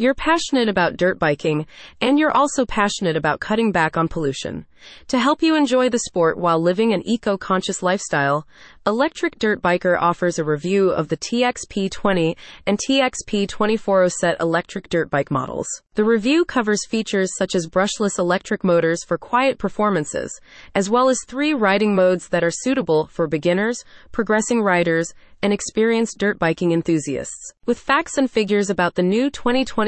You're 0.00 0.14
passionate 0.14 0.68
about 0.68 0.96
dirt 0.96 1.18
biking, 1.18 1.66
and 2.00 2.20
you're 2.20 2.30
also 2.30 2.64
passionate 2.64 3.16
about 3.16 3.40
cutting 3.40 3.72
back 3.72 3.96
on 3.96 4.06
pollution. 4.06 4.64
To 5.08 5.18
help 5.18 5.42
you 5.42 5.56
enjoy 5.56 5.88
the 5.88 5.98
sport 5.98 6.38
while 6.38 6.60
living 6.60 6.92
an 6.92 7.02
eco 7.04 7.36
conscious 7.36 7.82
lifestyle, 7.82 8.46
Electric 8.86 9.38
Dirt 9.38 9.60
Biker 9.60 10.00
offers 10.00 10.38
a 10.38 10.44
review 10.44 10.90
of 10.90 11.08
the 11.08 11.16
TXP20 11.16 12.36
and 12.66 12.78
TXP24 12.78 14.04
Oset 14.06 14.36
electric 14.40 14.88
dirt 14.88 15.10
bike 15.10 15.30
models. 15.30 15.68
The 15.94 16.04
review 16.04 16.44
covers 16.44 16.86
features 16.86 17.30
such 17.36 17.54
as 17.54 17.66
brushless 17.66 18.18
electric 18.18 18.64
motors 18.64 19.04
for 19.04 19.18
quiet 19.18 19.58
performances, 19.58 20.40
as 20.74 20.88
well 20.88 21.08
as 21.08 21.18
three 21.26 21.52
riding 21.52 21.94
modes 21.94 22.28
that 22.28 22.44
are 22.44 22.50
suitable 22.50 23.08
for 23.08 23.26
beginners, 23.26 23.84
progressing 24.12 24.62
riders, 24.62 25.12
and 25.42 25.52
experienced 25.52 26.18
dirt 26.18 26.38
biking 26.38 26.72
enthusiasts. 26.72 27.52
With 27.66 27.78
facts 27.78 28.16
and 28.16 28.30
figures 28.30 28.70
about 28.70 28.94
the 28.94 29.02
new 29.02 29.30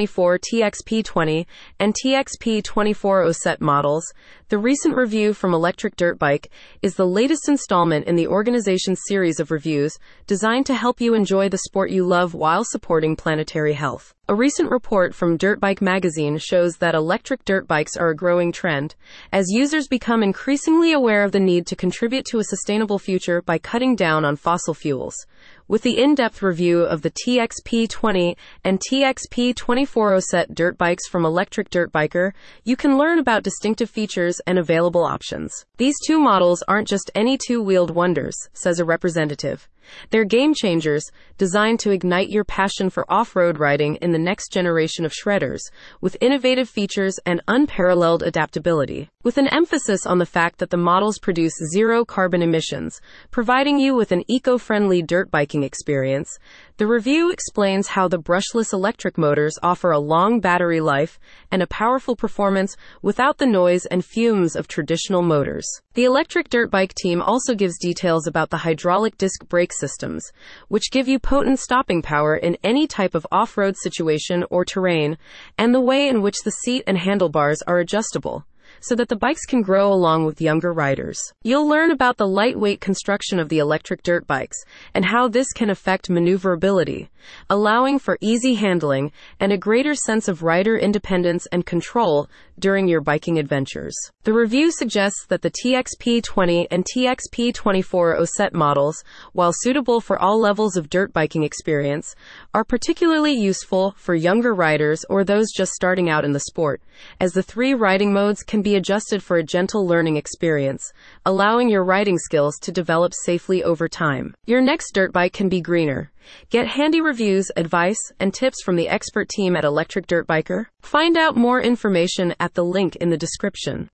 2024 0.07 0.39
TXP20 0.39 1.47
and 1.79 1.95
TXP24 1.95 3.27
Oset 3.27 3.61
models, 3.61 4.05
the 4.49 4.59
recent 4.59 4.97
review 4.97 5.35
from 5.35 5.53
Electric 5.53 5.97
Dirt 5.97 6.19
Bike 6.19 6.51
is 6.81 6.95
the 6.95 7.07
latest 7.07 7.49
installment 7.49 8.07
in 8.07 8.17
the 8.17 8.27
organization's 8.27 9.01
series 9.07 9.41
of 9.41 9.51
reviews 9.51 9.99
designed 10.27 10.67
to 10.67 10.75
help 10.75 11.01
you 11.01 11.15
enjoy 11.15 11.49
the 11.49 11.59
sport 11.59 11.91
you 11.91 12.07
love 12.07 12.33
while 12.35 12.65
supporting 12.65 13.15
planetary 13.15 13.75
health. 13.75 14.15
A 14.29 14.35
recent 14.35 14.71
report 14.71 15.13
from 15.13 15.37
Dirt 15.37 15.59
Bike 15.59 15.83
magazine 15.83 16.39
shows 16.39 16.77
that 16.77 16.95
electric 16.95 17.45
dirt 17.45 17.67
bikes 17.67 17.97
are 17.97 18.11
a 18.11 18.17
growing 18.17 18.53
trend 18.53 18.95
as 19.33 19.51
users 19.51 19.89
become 19.89 20.23
increasingly 20.23 20.93
aware 20.93 21.25
of 21.25 21.33
the 21.33 21.41
need 21.41 21.67
to 21.67 21.75
contribute 21.75 22.25
to 22.27 22.39
a 22.39 22.45
sustainable 22.45 23.01
future 23.01 23.43
by 23.43 23.59
cutting 23.59 23.97
down 23.97 24.25
on 24.25 24.37
fossil 24.37 24.73
fuels. 24.73 25.27
With 25.71 25.83
the 25.83 26.03
in-depth 26.03 26.43
review 26.43 26.81
of 26.81 27.03
the 27.03 27.13
TXP20 27.13 28.35
and 28.65 28.81
TXP24 28.81 30.17
Oset 30.17 30.53
dirt 30.53 30.77
bikes 30.77 31.07
from 31.07 31.25
Electric 31.25 31.71
Dirt 31.71 31.93
Biker, 31.93 32.33
you 32.65 32.75
can 32.75 32.99
learn 32.99 33.21
about 33.21 33.45
distinctive 33.45 33.89
features 33.89 34.41
and 34.49 34.59
available 34.59 35.05
options. 35.05 35.65
These 35.77 35.95
two 36.05 36.19
models 36.19 36.65
aren't 36.67 36.89
just 36.89 37.13
any 37.15 37.39
two-wheeled 37.39 37.93
wonders, 37.93 38.35
says 38.53 38.81
a 38.81 38.85
representative. 38.85 39.69
They're 40.11 40.25
game 40.25 40.55
changers, 40.55 41.05
designed 41.39 41.79
to 41.81 41.93
ignite 41.93 42.31
your 42.31 42.45
passion 42.45 42.91
for 42.91 43.11
off-road 43.11 43.59
riding 43.59 43.95
in 43.97 44.11
the 44.11 44.19
next 44.19 44.53
generation 44.53 45.05
of 45.05 45.13
shredders, 45.13 45.61
with 46.01 46.17
innovative 46.21 46.69
features 46.69 47.19
and 47.25 47.41
unparalleled 47.47 48.25
adaptability. 48.25 49.09
With 49.23 49.37
an 49.37 49.49
emphasis 49.49 50.07
on 50.07 50.17
the 50.17 50.25
fact 50.25 50.61
that 50.61 50.71
the 50.71 50.79
models 50.79 51.19
produce 51.19 51.53
zero 51.75 52.07
carbon 52.07 52.41
emissions, 52.41 53.03
providing 53.31 53.79
you 53.79 53.95
with 53.95 54.13
an 54.13 54.25
eco-friendly 54.29 55.03
dirt 55.03 55.31
biking 55.31 55.63
experience, 55.63 56.39
the 56.79 56.87
review 56.87 57.31
explains 57.31 57.89
how 57.89 58.09
the 58.09 58.19
brushless 58.19 58.73
electric 58.73 59.19
motors 59.19 59.59
offer 59.63 59.91
a 59.91 59.99
long 59.99 60.41
battery 60.41 60.81
life 60.81 61.21
and 61.51 61.63
a 61.63 61.67
powerful 61.67 62.17
performance 62.17 62.79
without 63.03 63.37
the 63.37 63.45
noise 63.45 63.85
and 63.85 64.07
fumes 64.07 64.57
of 64.57 64.69
traditional 64.69 65.21
motors. 65.21 65.69
The 65.93 66.05
electric 66.05 66.49
dirt 66.49 66.71
bike 66.71 66.95
team 66.95 67.21
also 67.21 67.55
gives 67.55 67.77
details 67.77 68.27
about 68.27 68.49
the 68.49 68.57
hydraulic 68.57 69.19
disc 69.19 69.47
brake 69.49 69.75
systems, 69.75 70.33
which 70.69 70.91
give 70.91 71.09
you 71.09 71.19
potent 71.19 71.59
stopping 71.59 72.01
power 72.01 72.37
in 72.37 72.57
any 72.65 72.87
type 72.87 73.15
of 73.15 73.27
off-road 73.31 73.77
situation 73.77 74.47
or 74.49 74.65
terrain, 74.65 75.19
and 75.59 75.75
the 75.75 75.81
way 75.83 76.09
in 76.09 76.23
which 76.23 76.39
the 76.43 76.53
seat 76.53 76.85
and 76.87 76.97
handlebars 76.97 77.61
are 77.67 77.81
adjustable 77.81 78.47
so 78.81 78.95
that 78.95 79.09
the 79.09 79.17
bikes 79.17 79.45
can 79.45 79.63
grow 79.63 79.93
along 79.93 80.25
with 80.25 80.41
younger 80.41 80.73
riders. 80.73 81.21
You'll 81.43 81.69
learn 81.69 81.91
about 81.91 82.17
the 82.17 82.29
lightweight 82.29 82.81
construction 82.81 83.39
of 83.39 83.49
the 83.49 83.59
electric 83.59 84.03
dirt 84.03 84.27
bikes 84.27 84.57
and 84.95 85.05
how 85.05 85.29
this 85.29 85.53
can 85.53 85.71
affect 85.71 86.09
maneuverability, 86.09 87.11
allowing 87.49 87.99
for 87.99 88.19
easy 88.21 88.55
handling 88.55 89.13
and 89.39 89.53
a 89.53 89.59
greater 89.59 89.95
sense 89.95 90.29
of 90.29 90.43
rider 90.43 90.77
independence 90.77 91.47
and 91.53 91.67
control 91.67 92.29
during 92.59 92.87
your 92.87 93.01
biking 93.01 93.39
adventures. 93.39 93.95
The 94.25 94.35
review 94.35 94.71
suggests 94.71 95.25
that 95.29 95.43
the 95.43 95.51
TXP20 95.51 96.67
and 96.71 96.85
TXP24 96.85 98.19
Oset 98.19 98.53
models, 98.53 99.03
while 99.33 99.53
suitable 99.55 100.01
for 100.01 100.19
all 100.19 100.39
levels 100.39 100.77
of 100.77 100.91
dirt 100.91 101.13
biking 101.13 101.43
experience, 101.43 102.15
are 102.53 102.65
particularly 102.65 103.33
useful 103.33 103.95
for 103.97 104.15
younger 104.15 104.55
riders 104.55 105.05
or 105.09 105.25
those 105.25 105.51
just 105.57 105.73
starting 105.73 106.11
out 106.11 106.25
in 106.25 106.33
the 106.33 106.41
sport, 106.41 106.83
as 107.19 107.33
the 107.33 107.43
three 107.43 107.73
riding 107.73 108.13
modes 108.13 108.43
can 108.43 108.61
be 108.61 108.77
adjusted 108.77 109.23
for 109.23 109.39
a 109.39 109.43
gentle 109.43 109.87
learning 109.87 110.17
experience, 110.17 110.93
allowing 111.25 111.69
your 111.69 111.85
riding 111.85 112.19
skills 112.19 112.59
to 112.61 112.71
develop 112.71 113.13
safely 113.25 113.65
over 113.65 113.89
time. 113.89 114.35
Your 114.47 114.61
next 114.61 114.93
dirt 114.93 115.13
bike 115.13 115.33
can 115.33 115.49
be 115.49 115.61
greener. 115.63 116.11
Get 116.51 116.67
handy 116.67 117.01
reviews, 117.01 117.51
advice, 117.57 118.13
and 118.21 118.35
tips 118.35 118.63
from 118.63 118.77
the 118.77 118.89
expert 118.89 119.31
team 119.31 119.57
at 119.57 119.65
Electric 119.65 120.07
Dirt 120.07 120.27
Biker. 120.27 120.67
Find 120.83 121.17
out 121.17 121.37
more 121.37 121.63
information 121.63 122.35
at 122.39 122.53
the 122.53 122.65
link 122.65 122.97
in 122.97 123.09
the 123.09 123.17
description. 123.17 123.89